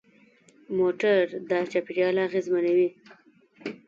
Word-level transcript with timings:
موټر 0.77 1.23
د 1.49 1.51
چاپېریال 1.71 2.15
اغېزمنوي. 2.27 2.89